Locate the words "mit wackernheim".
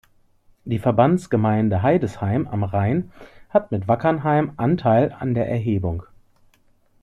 3.71-4.53